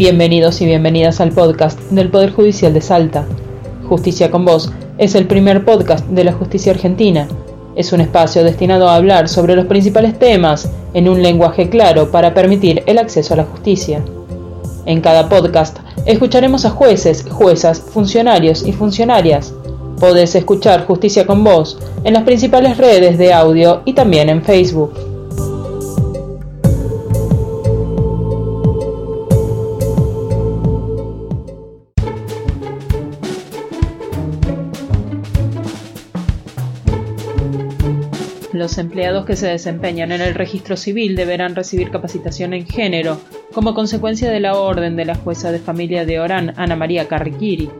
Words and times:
Bienvenidos 0.00 0.62
y 0.62 0.64
bienvenidas 0.64 1.20
al 1.20 1.30
podcast 1.30 1.78
del 1.90 2.08
Poder 2.08 2.32
Judicial 2.32 2.72
de 2.72 2.80
Salta. 2.80 3.26
Justicia 3.86 4.30
con 4.30 4.46
Vos 4.46 4.72
es 4.96 5.14
el 5.14 5.26
primer 5.26 5.66
podcast 5.66 6.06
de 6.06 6.24
la 6.24 6.32
justicia 6.32 6.72
argentina. 6.72 7.28
Es 7.76 7.92
un 7.92 8.00
espacio 8.00 8.42
destinado 8.42 8.88
a 8.88 8.94
hablar 8.94 9.28
sobre 9.28 9.54
los 9.54 9.66
principales 9.66 10.18
temas 10.18 10.70
en 10.94 11.06
un 11.06 11.22
lenguaje 11.22 11.68
claro 11.68 12.10
para 12.10 12.32
permitir 12.32 12.82
el 12.86 12.96
acceso 12.96 13.34
a 13.34 13.36
la 13.36 13.44
justicia. 13.44 14.02
En 14.86 15.02
cada 15.02 15.28
podcast 15.28 15.80
escucharemos 16.06 16.64
a 16.64 16.70
jueces, 16.70 17.26
juezas, 17.30 17.78
funcionarios 17.78 18.66
y 18.66 18.72
funcionarias. 18.72 19.52
Podés 19.98 20.34
escuchar 20.34 20.86
Justicia 20.86 21.26
con 21.26 21.44
Vos 21.44 21.78
en 22.04 22.14
las 22.14 22.22
principales 22.22 22.78
redes 22.78 23.18
de 23.18 23.34
audio 23.34 23.82
y 23.84 23.92
también 23.92 24.30
en 24.30 24.42
Facebook. 24.42 25.09
Los 38.60 38.76
empleados 38.76 39.24
que 39.24 39.36
se 39.36 39.46
desempeñan 39.46 40.12
en 40.12 40.20
el 40.20 40.34
registro 40.34 40.76
civil 40.76 41.16
deberán 41.16 41.56
recibir 41.56 41.90
capacitación 41.90 42.52
en 42.52 42.66
género 42.66 43.18
como 43.54 43.72
consecuencia 43.72 44.30
de 44.30 44.38
la 44.38 44.54
orden 44.54 44.96
de 44.96 45.06
la 45.06 45.14
jueza 45.14 45.50
de 45.50 45.60
familia 45.60 46.04
de 46.04 46.20
Orán, 46.20 46.52
Ana 46.58 46.76
María 46.76 47.08
Carriquiri. 47.08 47.70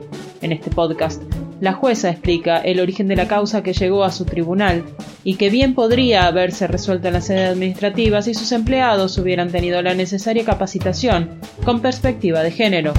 En 0.40 0.52
este 0.52 0.70
podcast, 0.70 1.22
la 1.60 1.74
jueza 1.74 2.08
explica 2.08 2.56
el 2.62 2.80
origen 2.80 3.08
de 3.08 3.16
la 3.16 3.28
causa 3.28 3.62
que 3.62 3.74
llegó 3.74 4.04
a 4.04 4.10
su 4.10 4.24
tribunal 4.24 4.82
y 5.22 5.34
que 5.34 5.50
bien 5.50 5.74
podría 5.74 6.26
haberse 6.26 6.66
resuelto 6.66 7.08
en 7.08 7.12
la 7.12 7.20
sede 7.20 7.44
administrativa 7.44 8.22
si 8.22 8.32
sus 8.32 8.50
empleados 8.50 9.18
hubieran 9.18 9.50
tenido 9.50 9.82
la 9.82 9.92
necesaria 9.92 10.46
capacitación 10.46 11.40
con 11.62 11.82
perspectiva 11.82 12.42
de 12.42 12.52
género. 12.52 12.94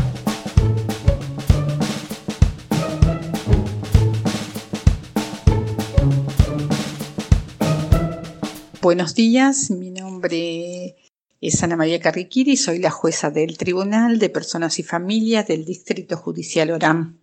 Buenos 8.81 9.13
días, 9.13 9.69
mi 9.69 9.91
nombre 9.91 10.95
es 11.39 11.61
Ana 11.61 11.75
María 11.75 11.99
Carriquiri, 11.99 12.57
soy 12.57 12.79
la 12.79 12.89
jueza 12.89 13.29
del 13.29 13.55
Tribunal 13.55 14.17
de 14.17 14.31
Personas 14.31 14.79
y 14.79 14.83
Familias 14.83 15.45
del 15.45 15.65
Distrito 15.65 16.17
Judicial 16.17 16.71
Orán. 16.71 17.19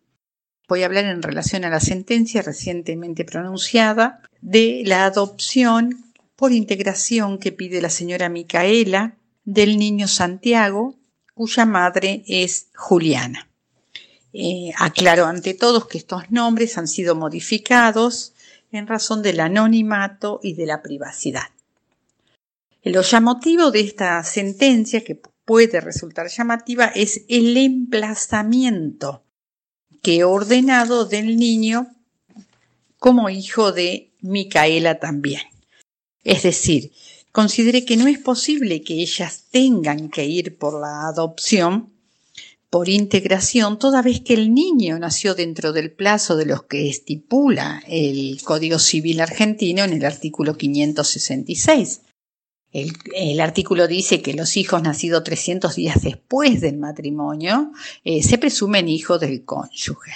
Voy 0.69 0.85
a 0.85 0.87
hablar 0.87 1.07
en 1.07 1.21
relación 1.21 1.65
a 1.65 1.69
la 1.69 1.81
sentencia 1.81 2.43
recientemente 2.43 3.25
pronunciada 3.25 4.23
de 4.41 4.85
la 4.87 5.05
adopción 5.05 6.05
por 6.37 6.53
integración 6.53 7.39
que 7.39 7.51
pide 7.51 7.83
la 7.83 7.91
señora 7.91 8.29
Micaela 8.29 9.17
del 9.45 9.79
niño 9.79 10.07
Santiago, 10.07 10.95
cuya 11.35 11.67
madre 11.67 12.23
es 12.29 12.69
Juliana. 12.77 13.49
Eh, 14.33 14.71
aclaro 14.79 15.27
ante 15.27 15.55
todos 15.55 15.89
que 15.89 15.99
estos 15.99 16.31
nombres 16.31 16.79
han 16.79 16.87
sido 16.87 17.17
modificados 17.17 18.33
en 18.73 18.87
razón 18.87 19.23
del 19.23 19.41
anonimato 19.41 20.41
y 20.43 20.55
de 20.55 20.67
la 20.67 20.83
privacidad. 20.83 21.49
Lo 22.83 23.03
llamativo 23.03 23.71
de 23.71 23.81
esta 23.81 24.23
sentencia, 24.25 25.03
que 25.03 25.21
puede 25.45 25.81
resultar 25.81 26.29
llamativa, 26.29 26.87
es 26.87 27.25
el 27.29 27.57
emplazamiento 27.57 29.25
que 30.03 30.19
he 30.19 30.25
ordenado 30.25 31.05
del 31.05 31.37
niño 31.37 31.89
como 32.99 33.31
hijo 33.31 33.73
de 33.73 34.13
Micaela 34.21 34.99
también. 34.99 35.43
Es 36.25 36.43
decir, 36.43 36.93
considere 37.33 37.85
que 37.85 37.97
no 37.97 38.07
es 38.07 38.19
posible 38.19 38.83
que 38.83 38.95
ellas 38.95 39.45
tengan 39.51 40.09
que 40.09 40.27
ir 40.27 40.59
por 40.59 40.81
la 40.81 41.09
adopción 41.09 41.93
por 42.71 42.89
integración, 42.89 43.79
toda 43.79 44.03
vez 44.03 44.21
que 44.21 44.35
el 44.35 44.53
niño 44.53 44.99
nació 44.99 45.35
dentro 45.35 45.73
del 45.73 45.91
plazo 45.91 46.37
de 46.37 46.47
los 46.47 46.65
que 46.65 46.89
estipula 46.89 47.83
el 47.87 48.41
Código 48.45 48.79
Civil 48.79 49.21
argentino 49.21 49.85
en 49.85 49.95
el 49.95 50.05
artículo 50.05 50.57
566. 50.57 52.03
El, 52.71 53.41
artículo 53.41 53.89
dice 53.89 54.21
que 54.21 54.35
los 54.35 54.57
hijos 54.59 54.83
nacidos 54.83 55.25
300 55.25 55.75
días 55.75 56.03
después 56.03 56.61
del 56.61 56.77
matrimonio 56.77 57.73
eh, 58.05 58.23
se 58.23 58.37
presumen 58.37 58.89
hijos 58.89 59.19
del 59.21 59.45
cónyuge. 59.45 60.13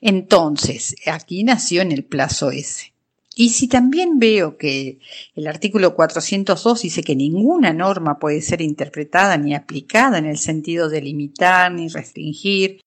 Entonces, 0.00 0.94
aquí 1.06 1.42
nació 1.42 1.82
en 1.82 1.90
el 1.90 2.04
plazo 2.04 2.52
ese. 2.52 2.91
Y 3.34 3.50
si 3.50 3.66
también 3.66 4.18
veo 4.18 4.58
que 4.58 4.98
el 5.34 5.46
artículo 5.46 5.94
402 5.94 6.82
dice 6.82 7.02
que 7.02 7.16
ninguna 7.16 7.72
norma 7.72 8.18
puede 8.18 8.42
ser 8.42 8.60
interpretada 8.60 9.38
ni 9.38 9.54
aplicada 9.54 10.18
en 10.18 10.26
el 10.26 10.38
sentido 10.38 10.88
de 10.88 11.00
limitar, 11.00 11.72
ni 11.72 11.88
restringir, 11.88 12.80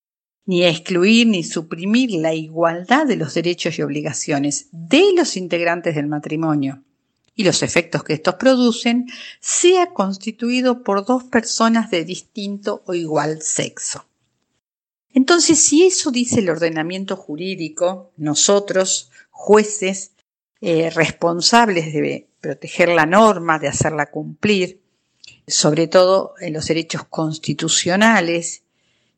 ni 0.45 0.63
excluir, 0.63 1.28
ni 1.28 1.44
suprimir 1.44 2.11
la 2.11 2.34
igualdad 2.34 3.07
de 3.07 3.16
los 3.16 3.34
derechos 3.34 3.79
y 3.79 3.81
obligaciones 3.81 4.67
de 4.72 5.13
los 5.16 5.35
integrantes 5.35 5.95
del 5.95 6.07
matrimonio 6.07 6.84
y 7.35 7.44
los 7.44 7.63
efectos 7.63 8.03
que 8.03 8.13
estos 8.13 8.35
producen, 8.35 9.07
sea 9.41 9.88
constituido 9.88 10.84
por 10.84 11.05
dos 11.05 11.25
personas 11.25 11.91
de 11.91 12.05
distinto 12.05 12.81
o 12.85 12.94
igual 12.94 13.41
sexo. 13.41 14.05
Entonces, 15.13 15.59
si 15.59 15.85
eso 15.85 16.11
dice 16.11 16.39
el 16.39 16.50
ordenamiento 16.50 17.17
jurídico, 17.17 18.11
nosotros, 18.16 19.11
jueces, 19.31 20.11
eh, 20.68 20.90
responsables 20.90 21.94
de 21.94 22.28
proteger 22.42 22.90
la 22.90 23.06
norma, 23.06 23.59
de 23.59 23.68
hacerla 23.68 24.08
cumplir, 24.08 24.81
sobre 25.46 25.86
todo 25.86 26.34
en 26.40 26.53
los 26.53 26.68
derechos 26.68 27.03
constitucionales, 27.08 28.64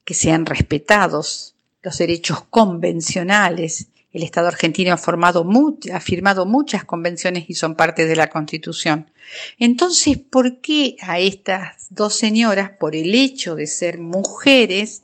que 0.04 0.14
sean 0.14 0.46
respetados, 0.46 1.56
los 1.82 1.98
derechos 2.00 2.44
convencionales. 2.50 3.88
El 4.12 4.24
Estado 4.24 4.50
argentino 4.50 4.92
ha, 4.92 4.98
formado 4.98 5.48
ha 5.94 6.00
firmado 6.02 6.46
muchas 6.46 6.84
convenciones 6.84 7.46
y 7.50 7.54
son 7.54 7.76
parte 7.76 8.06
de 8.06 8.18
la 8.18 8.30
Constitución. 8.30 9.10
Entonces, 9.58 10.18
¿por 10.18 10.60
qué 10.60 10.98
a 11.00 11.20
estas 11.20 11.88
dos 11.90 12.14
señoras, 12.14 12.72
por 12.72 12.94
el 12.94 13.16
hecho 13.16 13.56
de 13.56 13.68
ser 13.68 14.00
mujeres, 14.00 15.04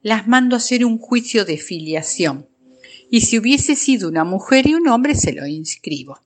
las 0.00 0.28
mando 0.28 0.54
a 0.54 0.58
hacer 0.58 0.84
un 0.84 0.98
juicio 0.98 1.44
de 1.44 1.56
filiación? 1.58 2.46
Y 3.14 3.20
si 3.20 3.38
hubiese 3.38 3.76
sido 3.76 4.08
una 4.08 4.24
mujer 4.24 4.66
y 4.66 4.72
un 4.72 4.88
hombre 4.88 5.14
se 5.14 5.34
lo 5.34 5.46
inscribo. 5.46 6.18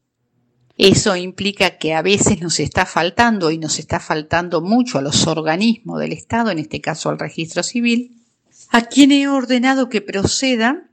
Eso 0.78 1.16
implica 1.16 1.78
que 1.78 1.94
a 1.94 2.00
veces 2.00 2.40
nos 2.40 2.60
está 2.60 2.86
faltando 2.86 3.50
y 3.50 3.58
nos 3.58 3.80
está 3.80 3.98
faltando 3.98 4.60
mucho 4.60 4.98
a 4.98 5.02
los 5.02 5.26
organismos 5.26 5.98
del 5.98 6.12
Estado, 6.12 6.52
en 6.52 6.60
este 6.60 6.80
caso 6.80 7.08
al 7.08 7.18
registro 7.18 7.64
civil, 7.64 8.22
a 8.70 8.82
quien 8.82 9.10
he 9.10 9.26
ordenado 9.26 9.88
que 9.88 10.00
procedan 10.00 10.92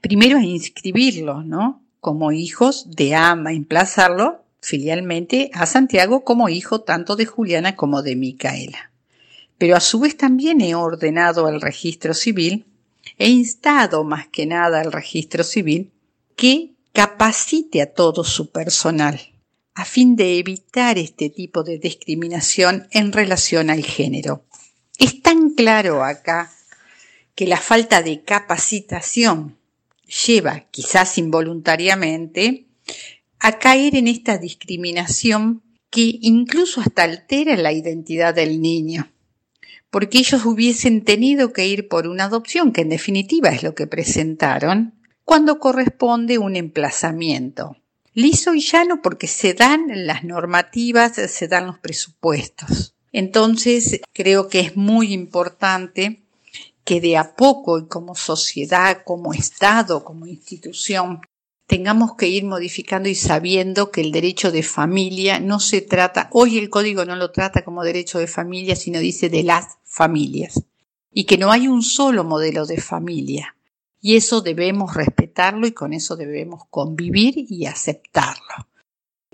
primero 0.00 0.38
a 0.38 0.42
inscribirlos, 0.42 1.44
¿no? 1.44 1.82
Como 2.00 2.32
hijos 2.32 2.86
de 2.88 3.14
ama, 3.14 3.52
emplazarlo 3.52 4.46
filialmente 4.62 5.50
a 5.52 5.66
Santiago 5.66 6.24
como 6.24 6.48
hijo 6.48 6.80
tanto 6.80 7.14
de 7.16 7.26
Juliana 7.26 7.76
como 7.76 8.00
de 8.00 8.16
Micaela. 8.16 8.90
Pero 9.58 9.76
a 9.76 9.80
su 9.80 10.00
vez 10.00 10.16
también 10.16 10.62
he 10.62 10.74
ordenado 10.74 11.46
al 11.46 11.60
registro 11.60 12.14
civil 12.14 12.64
He 13.22 13.28
instado 13.28 14.02
más 14.02 14.28
que 14.28 14.46
nada 14.46 14.80
al 14.80 14.92
registro 14.92 15.44
civil 15.44 15.92
que 16.36 16.72
capacite 16.94 17.82
a 17.82 17.92
todo 17.92 18.24
su 18.24 18.50
personal 18.50 19.20
a 19.74 19.84
fin 19.84 20.16
de 20.16 20.38
evitar 20.38 20.96
este 20.96 21.28
tipo 21.28 21.62
de 21.62 21.78
discriminación 21.78 22.88
en 22.92 23.12
relación 23.12 23.68
al 23.68 23.84
género. 23.84 24.46
Es 24.96 25.20
tan 25.20 25.50
claro 25.50 26.02
acá 26.02 26.50
que 27.34 27.46
la 27.46 27.58
falta 27.58 28.00
de 28.00 28.22
capacitación 28.22 29.58
lleva, 30.24 30.60
quizás 30.70 31.18
involuntariamente, 31.18 32.68
a 33.38 33.58
caer 33.58 33.96
en 33.96 34.08
esta 34.08 34.38
discriminación 34.38 35.62
que 35.90 36.18
incluso 36.22 36.80
hasta 36.80 37.02
altera 37.02 37.54
la 37.58 37.74
identidad 37.74 38.34
del 38.34 38.62
niño 38.62 39.12
porque 39.90 40.18
ellos 40.18 40.44
hubiesen 40.44 41.04
tenido 41.04 41.52
que 41.52 41.66
ir 41.66 41.88
por 41.88 42.06
una 42.06 42.24
adopción, 42.24 42.72
que 42.72 42.82
en 42.82 42.88
definitiva 42.88 43.50
es 43.50 43.62
lo 43.62 43.74
que 43.74 43.86
presentaron, 43.86 44.94
cuando 45.24 45.58
corresponde 45.58 46.38
un 46.38 46.56
emplazamiento. 46.56 47.76
Liso 48.14 48.54
y 48.54 48.60
llano 48.60 49.02
porque 49.02 49.26
se 49.26 49.54
dan 49.54 49.86
las 50.06 50.24
normativas, 50.24 51.12
se 51.14 51.48
dan 51.48 51.66
los 51.66 51.78
presupuestos. 51.78 52.94
Entonces, 53.12 54.00
creo 54.12 54.48
que 54.48 54.60
es 54.60 54.76
muy 54.76 55.12
importante 55.12 56.22
que 56.84 57.00
de 57.00 57.16
a 57.16 57.34
poco 57.36 57.78
y 57.78 57.86
como 57.86 58.14
sociedad, 58.14 59.02
como 59.04 59.32
Estado, 59.32 60.02
como 60.04 60.26
institución, 60.26 61.20
tengamos 61.70 62.16
que 62.16 62.26
ir 62.26 62.44
modificando 62.44 63.08
y 63.08 63.14
sabiendo 63.14 63.92
que 63.92 64.00
el 64.00 64.10
derecho 64.10 64.50
de 64.50 64.64
familia 64.64 65.38
no 65.38 65.60
se 65.60 65.80
trata, 65.80 66.28
hoy 66.32 66.58
el 66.58 66.68
código 66.68 67.04
no 67.04 67.14
lo 67.14 67.30
trata 67.30 67.62
como 67.62 67.84
derecho 67.84 68.18
de 68.18 68.26
familia, 68.26 68.74
sino 68.74 68.98
dice 68.98 69.28
de 69.28 69.44
las 69.44 69.78
familias, 69.84 70.64
y 71.12 71.26
que 71.26 71.38
no 71.38 71.52
hay 71.52 71.68
un 71.68 71.84
solo 71.84 72.24
modelo 72.24 72.66
de 72.66 72.80
familia. 72.80 73.54
Y 74.00 74.16
eso 74.16 74.40
debemos 74.40 74.94
respetarlo 74.94 75.64
y 75.64 75.70
con 75.70 75.92
eso 75.92 76.16
debemos 76.16 76.64
convivir 76.70 77.46
y 77.48 77.66
aceptarlo. 77.66 78.66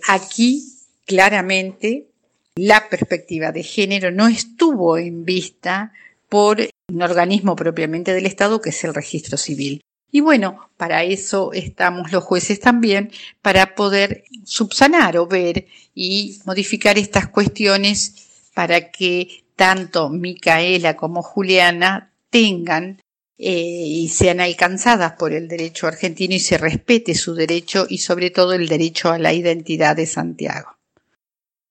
Aquí, 0.06 0.62
claramente, 1.06 2.10
la 2.54 2.90
perspectiva 2.90 3.50
de 3.50 3.62
género 3.62 4.10
no 4.10 4.28
estuvo 4.28 4.98
en 4.98 5.24
vista 5.24 5.94
por 6.28 6.58
un 6.92 7.00
organismo 7.00 7.56
propiamente 7.56 8.12
del 8.12 8.26
Estado 8.26 8.60
que 8.60 8.70
es 8.70 8.84
el 8.84 8.92
registro 8.92 9.38
civil. 9.38 9.80
Y 10.10 10.20
bueno, 10.20 10.70
para 10.76 11.04
eso 11.04 11.52
estamos 11.52 12.12
los 12.12 12.24
jueces 12.24 12.60
también, 12.60 13.10
para 13.42 13.74
poder 13.74 14.24
subsanar 14.44 15.18
o 15.18 15.26
ver 15.26 15.66
y 15.94 16.38
modificar 16.44 16.98
estas 16.98 17.28
cuestiones 17.28 18.50
para 18.54 18.90
que 18.90 19.44
tanto 19.56 20.08
Micaela 20.08 20.96
como 20.96 21.22
Juliana 21.22 22.12
tengan 22.30 23.00
eh, 23.38 23.52
y 23.52 24.08
sean 24.08 24.40
alcanzadas 24.40 25.12
por 25.12 25.32
el 25.32 25.48
derecho 25.48 25.86
argentino 25.86 26.34
y 26.34 26.40
se 26.40 26.56
respete 26.56 27.14
su 27.14 27.34
derecho 27.34 27.86
y 27.88 27.98
sobre 27.98 28.30
todo 28.30 28.54
el 28.54 28.68
derecho 28.68 29.10
a 29.10 29.18
la 29.18 29.34
identidad 29.34 29.96
de 29.96 30.06
Santiago. 30.06 30.76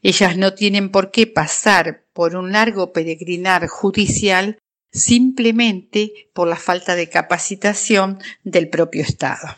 Ellas 0.04 0.38
no 0.38 0.54
tienen 0.54 0.92
por 0.92 1.10
qué 1.10 1.26
pasar 1.26 2.04
por 2.14 2.36
un 2.36 2.52
largo 2.52 2.94
peregrinar 2.94 3.66
judicial 3.68 4.60
simplemente 4.96 6.30
por 6.34 6.48
la 6.48 6.56
falta 6.56 6.96
de 6.96 7.10
capacitación 7.10 8.20
del 8.44 8.70
propio 8.70 9.04
Estado. 9.04 9.56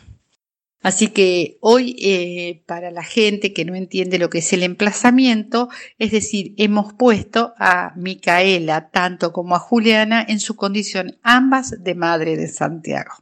Así 0.80 1.08
que 1.08 1.58
hoy, 1.60 1.96
eh, 2.00 2.62
para 2.66 2.90
la 2.90 3.02
gente 3.02 3.52
que 3.52 3.64
no 3.64 3.74
entiende 3.74 4.18
lo 4.18 4.30
que 4.30 4.38
es 4.38 4.52
el 4.52 4.62
emplazamiento, 4.62 5.68
es 5.98 6.12
decir, 6.12 6.54
hemos 6.56 6.92
puesto 6.92 7.52
a 7.58 7.92
Micaela 7.96 8.88
tanto 8.90 9.32
como 9.32 9.56
a 9.56 9.58
Juliana 9.58 10.24
en 10.28 10.38
su 10.38 10.54
condición 10.54 11.18
ambas 11.22 11.82
de 11.82 11.94
madre 11.94 12.36
de 12.36 12.48
Santiago. 12.48 13.12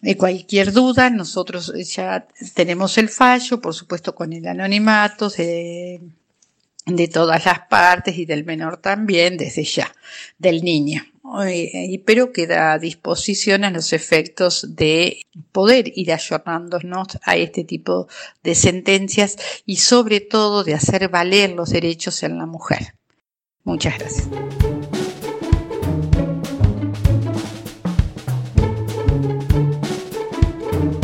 De 0.00 0.16
cualquier 0.16 0.72
duda, 0.72 1.10
nosotros 1.10 1.72
ya 1.86 2.26
tenemos 2.54 2.96
el 2.98 3.08
fallo, 3.08 3.60
por 3.60 3.74
supuesto 3.74 4.14
con 4.14 4.32
el 4.32 4.46
anonimato 4.46 5.28
de, 5.30 6.00
de 6.86 7.08
todas 7.08 7.44
las 7.44 7.60
partes 7.68 8.16
y 8.18 8.24
del 8.26 8.44
menor 8.44 8.78
también, 8.78 9.36
desde 9.36 9.64
ya, 9.64 9.94
del 10.38 10.62
niño 10.62 11.04
pero 12.04 12.32
queda 12.32 12.72
a 12.72 12.78
disposición 12.78 13.64
a 13.64 13.70
los 13.70 13.92
efectos 13.92 14.76
de 14.76 15.22
poder 15.52 15.90
ir 15.96 16.12
ayornándonos 16.12 17.18
a 17.22 17.36
este 17.36 17.64
tipo 17.64 18.08
de 18.42 18.54
sentencias 18.54 19.38
y 19.64 19.76
sobre 19.76 20.20
todo 20.20 20.64
de 20.64 20.74
hacer 20.74 21.08
valer 21.08 21.50
los 21.50 21.70
derechos 21.70 22.22
en 22.22 22.38
la 22.38 22.46
mujer. 22.46 22.94
Muchas 23.64 23.98
gracias. 23.98 24.28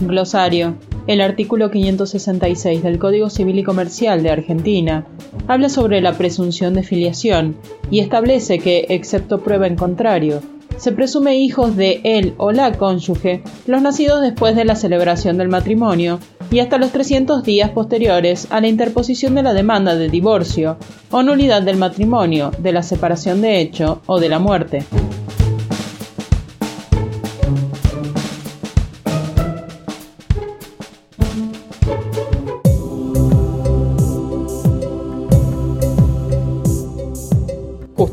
Glosario. 0.03 0.90
El 1.11 1.21
artículo 1.23 1.73
566 1.73 2.85
del 2.85 3.01
Código 3.01 3.31
Civil 3.31 3.59
y 3.59 3.65
Comercial 3.65 4.23
de 4.23 4.31
Argentina 4.31 5.09
habla 5.49 5.69
sobre 5.69 6.01
la 6.01 6.17
presunción 6.17 6.73
de 6.73 6.85
filiación 6.85 7.57
y 7.91 7.99
establece 7.99 8.61
que, 8.61 8.87
excepto 8.91 9.41
prueba 9.41 9.67
en 9.67 9.75
contrario, 9.75 10.41
se 10.77 10.93
presume 10.93 11.37
hijos 11.37 11.77
de 11.77 12.01
él 12.05 12.35
o 12.37 12.53
la 12.53 12.71
cónyuge 12.79 13.43
los 13.67 13.83
nacidos 13.83 14.21
después 14.21 14.55
de 14.55 14.65
la 14.65 14.77
celebración 14.77 15.37
del 15.37 15.49
matrimonio 15.49 16.21
y 16.49 16.61
hasta 16.61 16.79
los 16.79 16.93
300 16.93 17.43
días 17.43 17.71
posteriores 17.71 18.47
a 18.51 18.61
la 18.61 18.69
interposición 18.69 19.35
de 19.35 19.43
la 19.43 19.53
demanda 19.53 19.97
de 19.97 20.11
divorcio 20.11 20.77
o 21.11 21.25
nulidad 21.25 21.63
del 21.63 21.77
matrimonio, 21.77 22.53
de 22.59 22.71
la 22.71 22.85
separación 22.85 23.41
de 23.41 23.61
hecho 23.61 24.01
o 24.07 24.21
de 24.21 24.29
la 24.29 24.39
muerte. 24.39 24.85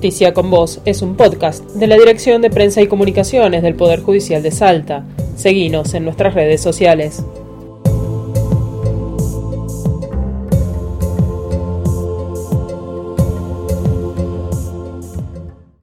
Justicia 0.08 0.34
con 0.34 0.50
Vos 0.50 0.80
es 0.86 1.02
un 1.02 1.18
podcast 1.18 1.66
de 1.72 1.86
la 1.86 1.98
Dirección 1.98 2.42
de 2.42 2.50
Prensa 2.50 2.82
y 2.82 2.88
Comunicaciones 2.88 3.62
del 3.62 3.76
Poder 3.76 4.02
Judicial 4.02 4.42
de 4.42 4.52
Salta. 4.52 5.04
Seguinos 5.36 5.94
en 5.96 6.06
nuestras 6.06 6.34
redes 6.34 6.62
sociales. 6.62 7.26